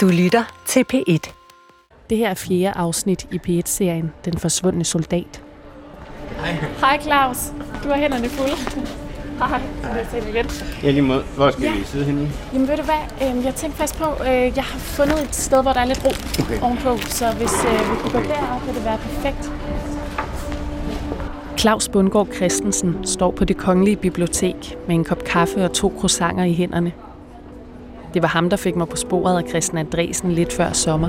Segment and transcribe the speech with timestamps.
[0.00, 1.32] Du lytter til P1.
[2.10, 5.42] Det her er fjerde afsnit i P1-serien Den forsvundne soldat.
[6.36, 6.52] Hej.
[6.80, 7.52] Hej Claus.
[7.84, 8.56] Du har hænderne fulde.
[9.38, 9.60] Hej.
[9.82, 10.64] Jeg se lidt.
[10.82, 11.22] Ja, lige måde.
[11.36, 11.72] Hvor skal Ja.
[11.74, 12.30] vi sidde henne?
[12.52, 15.62] Jamen ved du hvad, øhm, jeg tænkte faktisk på, øh, jeg har fundet et sted,
[15.62, 16.10] hvor der er lidt ro
[16.42, 16.60] Okay.
[16.62, 19.52] ovenpå, så hvis øh, vi kunne gå derop, vil det være perfekt.
[21.58, 26.44] Claus Bundgaard Christensen står på det kongelige bibliotek med en kop kaffe og to croissanter
[26.44, 26.92] i hænderne.
[28.14, 31.08] Det var ham, der fik mig på sporet af Christian Andresen lidt før sommer.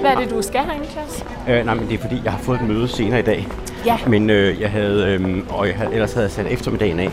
[0.00, 1.24] Hvad er det, du skal herinde, Claus?
[1.48, 3.48] øh, nej, men det er fordi, jeg har fået et møde senere i dag.
[3.86, 3.98] Ja.
[4.06, 7.10] Men øh, jeg havde, øh, og jeg havde, ellers havde jeg sat eftermiddagen af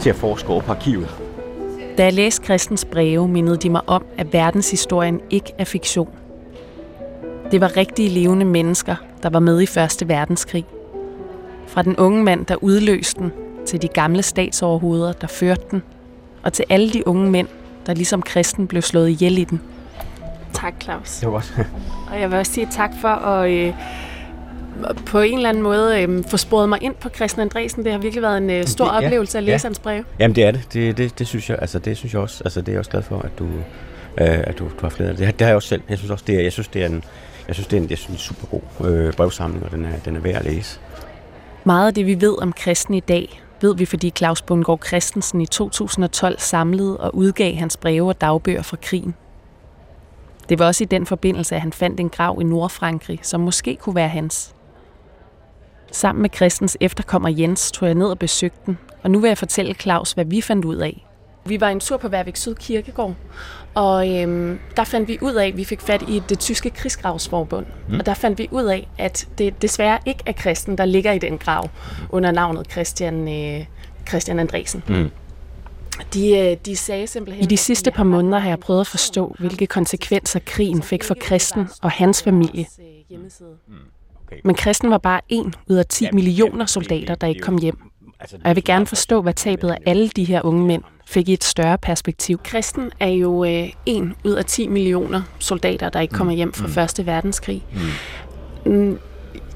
[0.00, 1.08] til at forske over på arkivet.
[1.98, 6.08] Da jeg læste Christens breve, mindede de mig om, at verdenshistorien ikke er fiktion.
[7.50, 10.64] Det var rigtige levende mennesker, der var med i Første Verdenskrig.
[11.66, 13.32] Fra den unge mand, der udløste den,
[13.66, 15.82] til de gamle statsoverhoveder, der førte den,
[16.42, 17.48] og til alle de unge mænd,
[17.88, 19.60] der ligesom kristen blev slået ihjel i den.
[20.52, 21.10] Tak, Claus.
[21.18, 21.54] Det var godt.
[22.12, 23.72] Og jeg vil også sige tak for at øh,
[25.06, 27.84] på en eller anden måde øh, få sporet mig ind på Christian Andresen.
[27.84, 29.68] Det har virkelig været en øh, stor det- ja, oplevelse at læse ja.
[29.68, 30.04] hans breve.
[30.18, 30.60] Jamen, det er det.
[30.72, 32.44] Det, det, det synes jeg, altså, det synes jeg også.
[32.44, 33.58] Altså, det er jeg også glad for, at du, øh,
[34.18, 35.26] at du, du har flere af det.
[35.28, 35.82] Det har, jeg også selv.
[35.88, 37.04] Jeg synes også, det er, jeg synes, det er en,
[37.48, 39.88] jeg synes, det er en, jeg synes, en super god øh, brevsamling, og den er,
[40.04, 40.78] den er værd at læse.
[41.64, 45.40] Meget af det, vi ved om kristen i dag, ved vi, fordi Claus Bundgaard Christensen
[45.40, 49.14] i 2012 samlede og udgav hans breve og dagbøger fra krigen.
[50.48, 53.76] Det var også i den forbindelse, at han fandt en grav i Nordfrankrig, som måske
[53.76, 54.54] kunne være hans.
[55.92, 59.38] Sammen med Christens efterkommer Jens tog jeg ned og besøgte den, og nu vil jeg
[59.38, 61.07] fortælle Claus, hvad vi fandt ud af.
[61.44, 63.14] Vi var en tur på Værvik Syd Kirkegård,
[63.74, 67.66] og øhm, der fandt vi ud af, at vi fik fat i det tyske krigsgravsforbund.
[67.88, 67.98] Mm.
[67.98, 71.18] Og der fandt vi ud af, at det desværre ikke er kristen, der ligger i
[71.18, 71.68] den grav
[72.10, 73.66] under navnet Christian, øh,
[74.08, 74.82] Christian Andresen.
[74.88, 75.10] Mm.
[76.14, 77.44] De, øh, de sagde simpelthen...
[77.44, 81.16] I de sidste par måneder har jeg prøvet at forstå, hvilke konsekvenser krigen fik for
[81.20, 82.66] kristen og hans familie.
[84.26, 84.40] Okay.
[84.44, 87.87] Men kristen var bare en ud af 10 millioner soldater, der ikke kom hjem.
[88.20, 91.28] Altså, Og jeg vil gerne forstå, hvad tabet af alle de her unge mænd fik
[91.28, 92.40] i et større perspektiv.
[92.44, 96.68] Kristen er jo øh, en ud af 10 millioner soldater, der ikke kommer hjem fra
[96.68, 97.64] Første Verdenskrig.
[98.64, 98.98] Mm.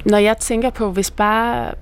[0.04, 1.74] Når jeg tænker på, hvis bare,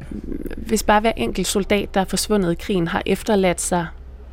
[0.57, 3.87] hvis bare hver enkelt soldat, der er forsvundet i krigen, har efterladt sig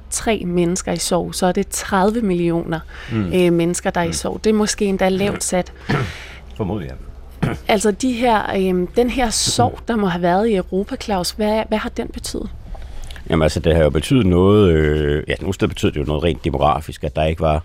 [0.10, 2.80] tre mennesker i sorg, så er det 30 millioner
[3.12, 3.34] mm.
[3.34, 4.44] øh, mennesker, der er i sorg.
[4.44, 5.74] Det er måske endda lavt sat.
[6.58, 6.96] Formodentlig, ja.
[7.68, 11.64] Altså de her, øh, den her sorg, der må have været i Europa, Claus, hvad,
[11.68, 12.50] hvad har den betydet?
[13.30, 16.24] Jamen altså, det har jo betydet noget, øh, ja, nogle steder betød det jo noget
[16.24, 17.64] rent demografisk, at der ikke var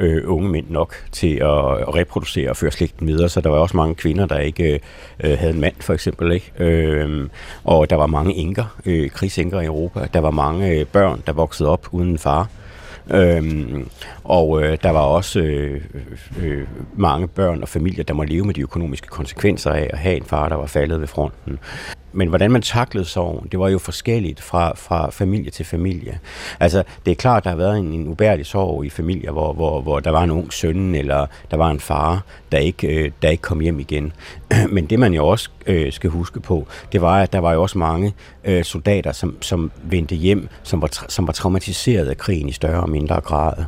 [0.00, 3.58] øh, unge mænd nok til at, at reproducere og føre slægten videre, så der var
[3.58, 4.80] også mange kvinder, der ikke
[5.24, 6.52] øh, havde en mand, for eksempel, ikke?
[6.58, 7.28] Øh,
[7.64, 11.32] og der var mange enker, øh, krigsenker i Europa, der var mange øh, børn, der
[11.32, 12.42] voksede op uden far.
[12.42, 12.48] far,
[13.10, 13.88] Øhm,
[14.24, 18.44] og øh, der var også øh, øh, øh mange børn og familier, der må leve
[18.44, 21.58] med de økonomiske konsekvenser af at have en far, der var faldet ved fronten.
[22.16, 26.18] Men hvordan man taklede sorgen, det var jo forskelligt fra, fra familie til familie.
[26.60, 29.80] Altså, det er klart, der har været en, en ubærlig sorg i familier, hvor, hvor,
[29.80, 33.28] hvor der var en ung søn, eller der var en far, der ikke, øh, der
[33.28, 34.12] ikke kom hjem igen.
[34.74, 37.62] Men det man jo også øh, skal huske på, det var, at der var jo
[37.62, 42.48] også mange øh, soldater, som, som vendte hjem, som var, som var traumatiseret af krigen
[42.48, 43.64] i større og mindre grad.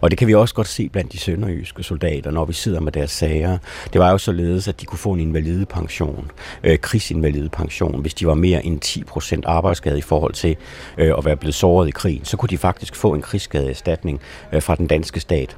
[0.00, 2.92] Og det kan vi også godt se blandt de sønderjyske soldater, når vi sidder med
[2.92, 3.58] deres sager.
[3.92, 6.30] Det var jo således, at de kunne få en invalidepension,
[6.64, 10.56] øh, krigsinvalidepension, hvis de var mere end 10% arbejdsskade i forhold til
[10.98, 12.24] øh, at være blevet såret i krigen.
[12.24, 14.20] Så kunne de faktisk få en krigsskadeerstatning
[14.52, 15.56] øh, fra den danske stat.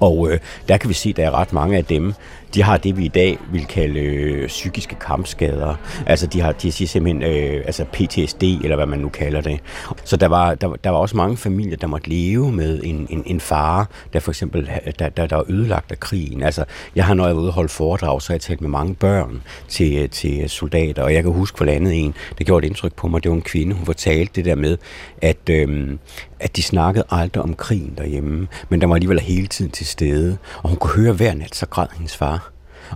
[0.00, 2.14] Og øh, der kan vi se, at der er ret mange af dem,
[2.54, 5.74] de har det, vi i dag vil kalde øh, psykiske kampskader.
[6.06, 9.60] Altså, de har, de siger simpelthen øh, altså PTSD, eller hvad man nu kalder det.
[10.04, 13.22] Så der var, der, der var også mange familier, der måtte leve med en, en,
[13.26, 16.42] en far, der for eksempel der, der, der var ødelagt af krigen.
[16.42, 16.64] Altså,
[16.96, 18.94] jeg har, når jeg var ude og holde foredrag, så har jeg talt med mange
[18.94, 22.68] børn til, øh, til soldater, og jeg kan huske for andet en, der gjorde et
[22.68, 24.78] indtryk på mig, det var en kvinde, hun fortalte det der med,
[25.22, 25.98] at, øh,
[26.40, 30.38] at de snakkede aldrig om krigen derhjemme, men der var alligevel hele tiden til stede,
[30.62, 32.41] og hun kunne høre hver nat, så græd hendes far.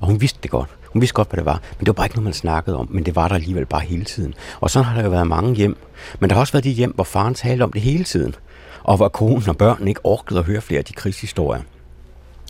[0.00, 0.68] Og hun vidste det godt.
[0.92, 1.60] Hun vidste godt, hvad det var.
[1.78, 2.88] Men det var bare ikke noget, man snakkede om.
[2.90, 4.34] Men det var der alligevel bare hele tiden.
[4.60, 5.76] Og sådan har der jo været mange hjem.
[6.20, 8.34] Men der har også været de hjem, hvor faren talte om det hele tiden.
[8.82, 11.62] Og hvor konen og børnene ikke orkede at høre flere af de krigshistorier.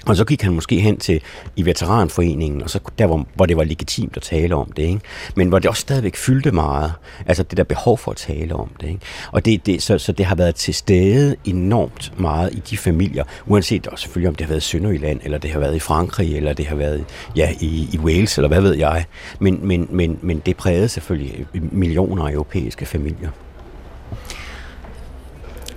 [0.07, 1.21] Og så gik han måske hen til
[1.57, 5.01] i veteranforeningen, og så der, hvor, hvor det var legitimt at tale om det, ikke?
[5.35, 6.93] men hvor det også stadigvæk fyldte meget,
[7.27, 8.89] altså det der behov for at tale om det.
[8.89, 9.01] Ikke?
[9.33, 13.25] Og det, det, så, så det har været til stede enormt meget i de familier,
[13.47, 16.37] uanset også selvfølgelig om det har været i Sønderjylland, eller det har været i Frankrig,
[16.37, 17.05] eller det har været
[17.37, 19.05] ja, i, i Wales, eller hvad ved jeg.
[19.39, 23.31] Men, men, men, men det prægede selvfølgelig millioner af europæiske familier.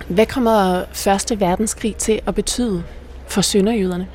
[0.08, 2.82] Hvad kommer Første Verdenskrig til at betyde
[3.30, 4.06] for sønderjyderne?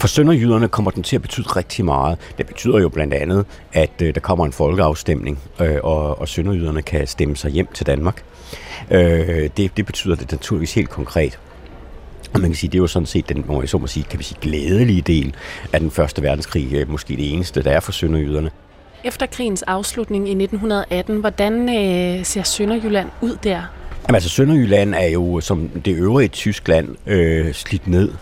[0.00, 2.18] For sønderjyderne kommer den til at betyde rigtig meget.
[2.38, 6.82] Det betyder jo blandt andet, at øh, der kommer en folkeafstemning, øh, og, og sønderjyderne
[6.82, 8.24] kan stemme sig hjem til Danmark.
[8.90, 11.38] Øh, det, det betyder det naturligvis helt konkret.
[12.34, 14.04] Og man kan sige, det er jo sådan set den, må jeg så må sige,
[14.04, 15.34] kan vi sige, glædelige del
[15.72, 18.50] af den første verdenskrig, øh, måske det eneste, der er for sønderjyderne.
[19.04, 23.62] Efter krigens afslutning i 1918, hvordan øh, ser Sønderjylland ud der?
[24.08, 28.12] Jamen, altså Sønderjylland er jo som det øvrige Tyskland øh, slidt ned.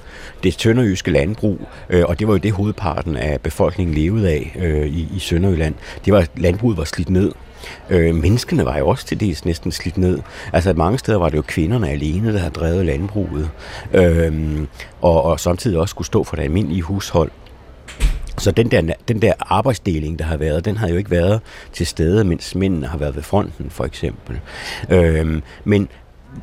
[0.42, 4.86] Det sønderjyske landbrug, øh, og det var jo det hovedparten af befolkningen levede af øh,
[4.86, 5.74] i, i Sønderjylland.
[6.04, 7.32] Det var, landbruget var slidt ned.
[7.90, 10.18] Øh, menneskene var jo også til dels næsten slidt ned.
[10.52, 13.50] Altså mange steder var det jo kvinderne alene, der havde drevet landbruget,
[13.92, 14.60] øh,
[15.00, 17.30] og, og samtidig også skulle stå for det almindelige hushold.
[18.42, 21.40] Så den der, den der arbejdsdeling, der har været, den har jo ikke været
[21.72, 24.40] til stede, mens mændene har været ved fronten, for eksempel.
[24.90, 25.88] Øhm, men,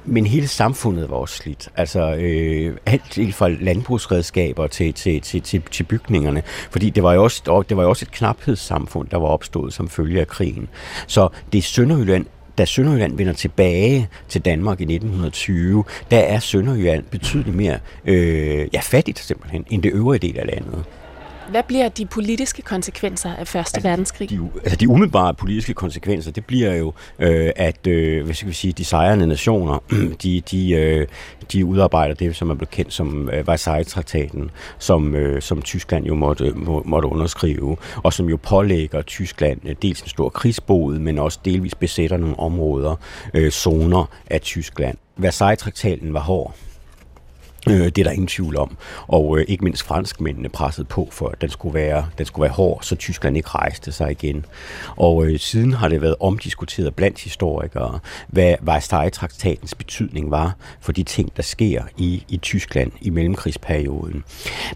[0.05, 1.69] men hele samfundet var også slidt.
[1.75, 6.43] Altså øh, alt fra landbrugsredskaber til, til, til, til, til bygningerne.
[6.71, 9.89] Fordi det var, jo også, det var jo også et knaphedssamfund, der var opstået som
[9.89, 10.69] følge af krigen.
[11.07, 12.25] Så det er Sønderjylland
[12.57, 18.79] da Sønderjylland vender tilbage til Danmark i 1920, der er Sønderjylland betydeligt mere øh, ja,
[18.79, 20.85] fattigt simpelthen, end det øvrige del af landet.
[21.49, 24.29] Hvad bliver de politiske konsekvenser af Første altså, Verdenskrig?
[24.29, 28.53] De, altså de umiddelbare politiske konsekvenser, det bliver jo, øh, at øh, hvad skal vi
[28.53, 29.83] sige, de sejrende nationer,
[30.23, 31.07] de, de, øh,
[31.51, 36.15] de udarbejder det, som er blevet kendt som øh, Versailles-traktaten, som, øh, som Tyskland jo
[36.15, 41.19] måtte, må, måtte underskrive, og som jo pålægger Tyskland øh, dels en stor krigsbod, men
[41.19, 42.95] også delvis besætter nogle områder,
[43.33, 44.97] øh, zoner af Tyskland.
[45.17, 46.55] Versailles-traktaten var hård.
[47.67, 48.77] Øh, det er der ingen tvivl om.
[49.07, 52.51] Og øh, ikke mindst franskmændene pressede på, for at den skulle, være, den skulle være
[52.51, 54.45] hård, så Tyskland ikke rejste sig igen.
[54.95, 61.03] Og øh, siden har det været omdiskuteret blandt historikere, hvad Versailles-traktatens betydning var for de
[61.03, 64.23] ting, der sker i, i Tyskland i mellemkrigsperioden.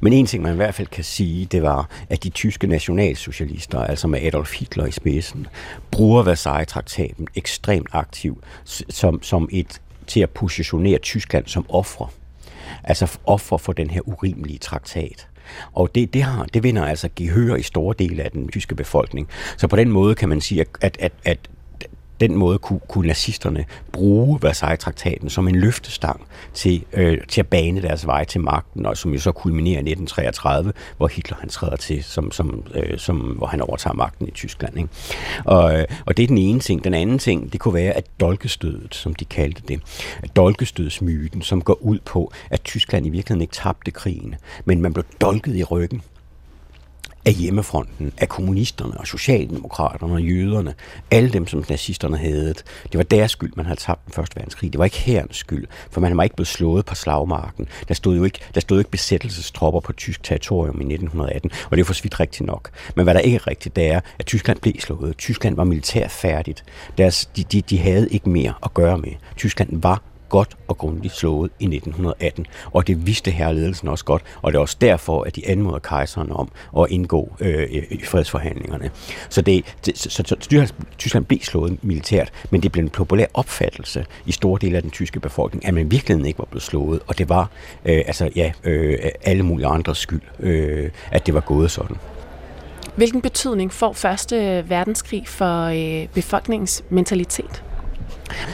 [0.02, 3.80] Men en ting, man i hvert fald kan sige, det var, at de tyske nationalsocialister,
[3.80, 5.48] altså med Adolf Hitler i spidsen,
[5.92, 8.44] bruger Versailles-traktaten ekstremt aktivt
[8.90, 12.08] som, som et til at positionere Tyskland som ofre
[12.84, 15.28] altså offer for den her urimelige traktat.
[15.74, 19.28] Og det, det, har, det vinder altså gehør i store dele af den tyske befolkning.
[19.58, 21.40] Så på den måde kan man sige, at, at, at
[22.28, 26.22] den måde kunne, kunne nazisterne bruge Versailles-traktaten som en løftestang
[26.54, 29.90] til, øh, til at bane deres vej til magten, og som jo så kulminerer i
[29.90, 34.32] 1933, hvor Hitler han træder til, som, som, øh, som, hvor han overtager magten i
[34.32, 34.78] Tyskland.
[34.78, 34.90] Ikke?
[35.46, 36.84] Og, øh, og det er den ene ting.
[36.84, 39.82] Den anden ting, det kunne være, at dolkestødet, som de kaldte det,
[40.36, 44.36] dolkestødsmyten, som går ud på, at Tyskland i virkeligheden ikke tabte krigen,
[44.66, 46.02] men man blev dolket i ryggen
[47.26, 50.74] af hjemmefronten, af kommunisterne og socialdemokraterne og jøderne,
[51.12, 52.54] alle dem, som nazisterne havde.
[52.92, 54.74] Det var deres skyld, man havde tabt den første verdenskrig.
[54.74, 57.68] Det var ikke herrens skyld, for man var ikke blevet slået på slagmarken.
[57.88, 61.78] Der stod jo ikke, der stod jo ikke besættelsestropper på tysk territorium i 1918, og
[61.78, 62.70] det er for svidt rigtigt nok.
[62.96, 65.18] Men hvad der ikke er rigtigt, det er, at Tyskland blev slået.
[65.18, 66.64] Tyskland var militært færdigt.
[66.98, 69.12] Deres, de, de, de havde ikke mere at gøre med.
[69.38, 70.02] Tyskland var
[70.34, 74.62] godt og grundigt slået i 1918, og det vidste herreledelsen også godt, og det er
[74.62, 78.92] også derfor, at de anmoder kejseren om at indgå øh, i fredsforhandlingerne.
[79.30, 83.26] Så, det, det, så, så, så Tyskland blev slået militært, men det blev en populær
[83.34, 87.00] opfattelse i store dele af den tyske befolkning, at man virkelig ikke var blevet slået,
[87.08, 87.50] og det var
[87.86, 91.98] øh, altså ja, øh, alle mulige andres skyld, øh, at det var gået sådan.
[92.96, 97.64] Hvilken betydning får Første Verdenskrig for øh, befolkningens mentalitet?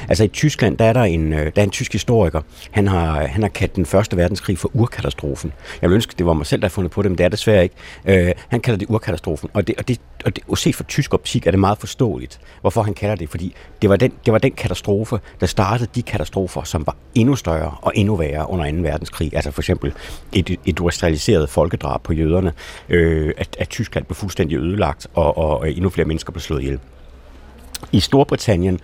[0.09, 2.41] Altså i Tyskland, der er der en, øh, der er en tysk historiker.
[2.71, 5.53] Han har, han har kaldt den første verdenskrig for urkatastrofen.
[5.81, 7.29] Jeg vil ønske, det var mig selv, der har fundet på det, men det er
[7.29, 7.75] desværre ikke.
[8.05, 11.13] Øh, han kalder det urkatastrofen, og, det, og, det, og, det, og set fra tysk
[11.13, 14.39] optik er det meget forståeligt, hvorfor han kalder det, fordi det var, den, det var
[14.39, 18.77] den katastrofe, der startede de katastrofer, som var endnu større og endnu værre under 2.
[18.77, 19.31] verdenskrig.
[19.33, 19.93] Altså for eksempel
[20.33, 22.53] et, et industrialiseret folkedrab på jøderne,
[22.89, 26.79] øh, at, at Tyskland blev fuldstændig ødelagt, og, og endnu flere mennesker blev slået ihjel.
[27.91, 28.79] I Storbritannien,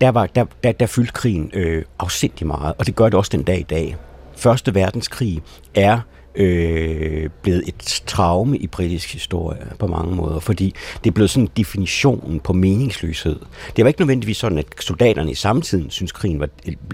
[0.00, 3.30] der, var, der, der, der fyldte krigen øh, afsindig meget, og det gør det også
[3.32, 3.96] den dag i dag.
[4.36, 5.42] Første verdenskrig
[5.74, 6.00] er
[6.34, 10.74] øh, blevet et traume i britisk historie på mange måder, fordi
[11.04, 13.38] det er blevet sådan en definition på meningsløshed.
[13.76, 16.48] Det var ikke nødvendigvis sådan, at soldaterne i samtiden synes krigen var,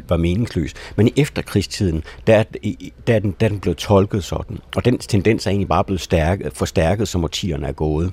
[0.08, 2.42] var meningsløs, men i efterkrigstiden, der,
[3.06, 5.84] der, er den, der er den blevet tolket sådan, og den tendens er egentlig bare
[5.84, 8.12] blevet stærket, forstærket, som årtierne er gået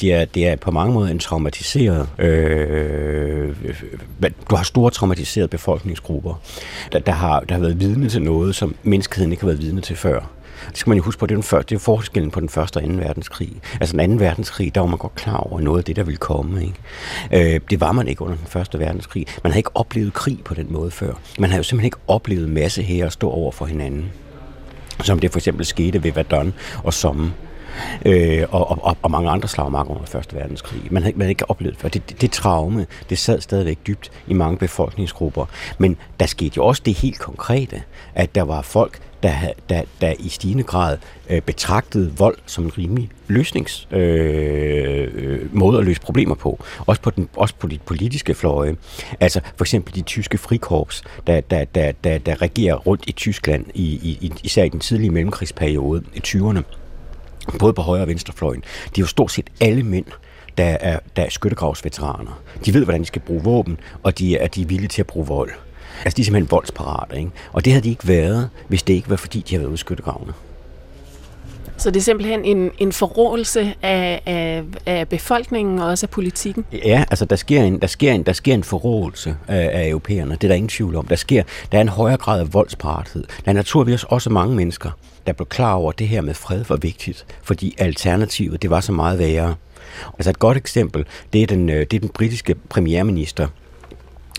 [0.00, 2.08] det er, de er på mange måder en traumatiseret...
[2.18, 3.56] Øh,
[4.50, 6.40] du har store traumatiserede befolkningsgrupper,
[6.92, 9.80] der, der, har, der har været vidne til noget, som menneskeheden ikke har været vidne
[9.80, 10.20] til før.
[10.68, 12.48] Det skal man jo huske på, det er, den før, det er forskellen på den
[12.48, 13.52] første og anden verdenskrig.
[13.80, 16.18] Altså den anden verdenskrig, der var man godt klar over noget af det, der ville
[16.18, 16.62] komme.
[16.62, 17.54] Ikke?
[17.54, 19.26] Øh, det var man ikke under den første verdenskrig.
[19.42, 21.12] Man havde ikke oplevet krig på den måde før.
[21.38, 24.10] Man havde jo simpelthen ikke oplevet masse her at stå over for hinanden.
[25.02, 27.32] som det for eksempel skete ved Verdun og Somme
[28.06, 30.82] øh, og, og, og mange andre slagmarker under Første Verdenskrig.
[30.90, 31.88] Man havde, man havde ikke oplevet før.
[31.88, 35.46] Det, det, det traume, det sad stadigvæk dybt i mange befolkningsgrupper.
[35.78, 37.82] Men der skete jo også det helt konkrete,
[38.14, 40.98] at der var folk, der, der, der i stigende grad
[41.30, 46.64] øh, betragtede vold som en rimelig løsnings øh, øh, måde at løse problemer på.
[46.86, 48.76] Også på, den, også på de politiske fløje.
[49.20, 53.64] Altså for eksempel de tyske frikorps, der, der, der, der, der regerer rundt i Tyskland,
[53.74, 56.62] i, i, især i den tidlige mellemkrigsperiode i 20'erne
[57.58, 58.60] både på højre og venstrefløjen,
[58.96, 60.06] de er jo stort set alle mænd,
[60.58, 62.42] der er, der er skyttegravsveteraner.
[62.64, 65.06] De ved, hvordan de skal bruge våben, og de er, de er villige til at
[65.06, 65.50] bruge vold.
[66.04, 67.30] Altså, de er simpelthen voldsparate, ikke?
[67.52, 69.74] Og det havde de ikke været, hvis det ikke var, fordi de havde været ude
[69.74, 70.32] i skyttegravene.
[71.86, 76.64] Så det er simpelthen en, en forrådelse af, af, af befolkningen og også af politikken?
[76.72, 80.32] Ja, altså der sker en, der sker en, der sker en forrådelse af, af europæerne.
[80.34, 81.06] Det er der ingen tvivl om.
[81.06, 83.24] Der, sker, der er en højere grad af voldsparathed.
[83.44, 84.90] Der er naturligvis også mange mennesker,
[85.26, 88.80] der blev klar over, at det her med fred var vigtigt, fordi alternativet, det var
[88.80, 89.54] så meget værre.
[90.18, 93.48] Altså et godt eksempel, det er den, øh, det er den britiske premierminister,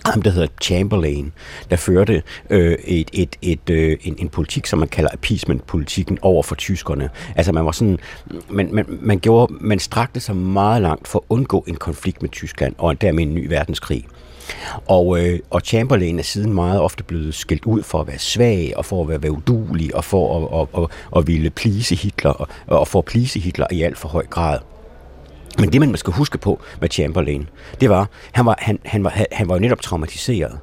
[0.04, 1.32] ham, der hedder Chamberlain,
[1.70, 6.42] der førte øh, et, et, et, øh, en, en politik, som man kalder appeasement-politikken over
[6.42, 7.10] for tyskerne.
[7.36, 7.98] Altså man var sådan,
[8.48, 12.30] man, man, man, gjorde, man strakte sig meget langt for at undgå en konflikt med
[12.30, 14.04] Tyskland, og dermed en ny verdenskrig.
[14.86, 18.72] Og, øh, og Chamberlain er siden meget ofte blevet skældt ud for at være svag,
[18.76, 22.30] og for at være, være udulig, og for at, at, at, at ville plise Hitler,
[22.30, 24.58] og, og for at plise Hitler i alt for høj grad.
[25.58, 27.48] Men det, man skal huske på med Chamberlain,
[27.80, 30.58] det var, han var, han, han var, han var jo netop traumatiseret.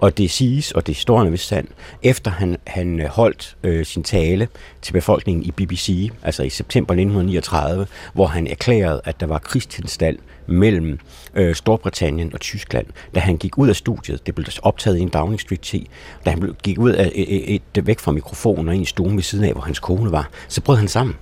[0.00, 1.68] Og det siges, og det står vist sand,
[2.02, 4.48] efter han, han øh, holdt øh, sin tale
[4.82, 10.18] til befolkningen i BBC, altså i september 1939, hvor han erklærede, at der var krigstilstand
[10.46, 10.98] mellem
[11.34, 12.86] øh, Storbritannien og Tyskland.
[13.14, 15.90] Da han gik ud af studiet, det blev optaget i en Downing Street 10,
[16.24, 19.16] da han gik ud af et, et, et, væk fra mikrofonen og ind i stuen
[19.16, 21.16] ved siden af, hvor hans kone var, så brød han sammen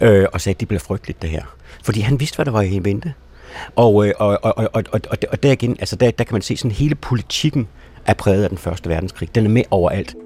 [0.00, 1.42] øh, og sagde, at det blev frygteligt det her.
[1.82, 3.14] Fordi han vidste, hvad der var i vente.
[3.76, 6.42] Og, øh, og, og, og, og, og, og der, igen, altså der, der kan man
[6.42, 7.68] se, sådan hele politikken
[8.06, 9.34] er præget af den første verdenskrig.
[9.34, 10.16] Den er med overalt.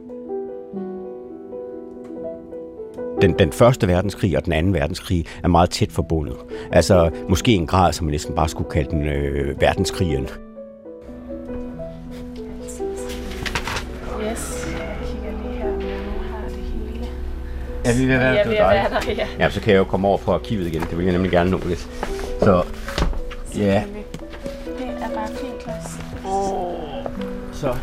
[3.22, 6.36] den, den første verdenskrig og den anden verdenskrig er meget tæt forbundet.
[6.72, 10.28] Altså måske en grad, som man næsten bare skulle kalde den øh, verdenskrigen.
[14.30, 14.66] Yes,
[17.84, 19.26] Ja, vi være, Jeg vil være der, ja.
[19.38, 20.80] Ja, så kan jeg jo komme over på arkivet igen.
[20.80, 21.88] Det vil jeg nemlig gerne nå lidt.
[22.40, 22.62] Så,
[23.56, 23.82] ja.
[24.78, 25.82] Det er bare fint, Klaus.
[27.52, 27.74] Så.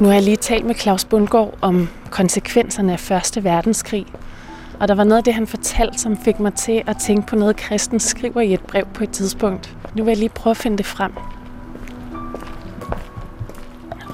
[0.00, 4.06] Nu har jeg lige talt med Claus Bundgaard om konsekvenserne af Første Verdenskrig.
[4.80, 7.36] Og der var noget af det, han fortalte, som fik mig til at tænke på
[7.36, 9.76] noget, Kristen skriver i et brev på et tidspunkt.
[9.94, 11.12] Nu vil jeg lige prøve at finde det frem.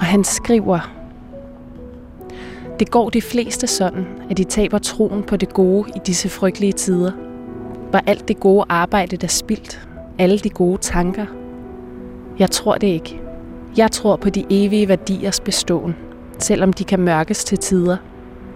[0.09, 0.91] Han skriver,
[2.79, 6.73] Det går de fleste sådan, at de taber troen på det gode i disse frygtelige
[6.73, 7.11] tider.
[7.91, 9.87] Var alt det gode arbejde der spildt?
[10.19, 11.25] Alle de gode tanker?
[12.39, 13.21] Jeg tror det ikke.
[13.77, 15.95] Jeg tror på de evige værdiers beståen,
[16.39, 17.97] selvom de kan mørkes til tider.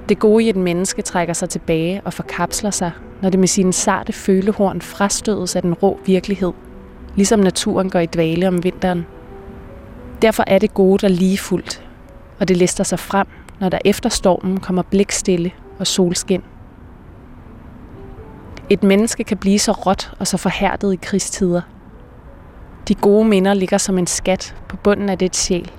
[0.10, 2.91] Det gode i et menneske trækker sig tilbage og forkapsler sig,
[3.22, 6.51] når det med sine sarte følehorn frastødes af den rå virkelighed,
[7.15, 9.05] ligesom naturen går i dvale om vinteren.
[10.24, 11.84] Derfor er det gode der lige fuldt,
[12.39, 13.27] og det lister sig frem,
[13.60, 16.44] når der efter stormen kommer blikstille og solskin.
[18.70, 21.62] Et menneske kan blive så råt og så forhærdet i krigstider.
[22.88, 25.72] De gode minder ligger som en skat på bunden af det sjæl.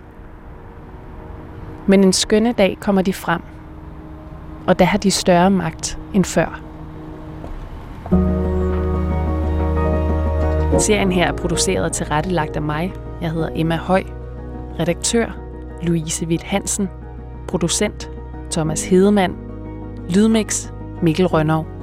[1.87, 3.41] Men en skønne dag kommer de frem,
[4.67, 6.61] og der har de større magt end før.
[10.79, 12.93] Serien her er produceret og tilrettelagt af mig.
[13.21, 14.05] Jeg hedder Emma Høj.
[14.79, 15.27] Redaktør
[15.83, 16.89] Louise Witt Hansen.
[17.49, 18.11] Producent
[18.51, 19.35] Thomas Hedemann.
[20.09, 20.69] Lydmix
[21.03, 21.74] Mikkel Rønnow.